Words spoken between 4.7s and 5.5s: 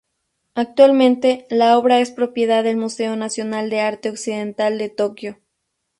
de Tokio.